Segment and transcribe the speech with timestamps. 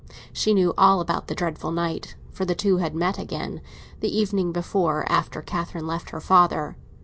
[0.33, 3.61] She knew all about her dreadful night, for the two had met again,
[3.99, 6.75] the evening before, after Catherine left her father.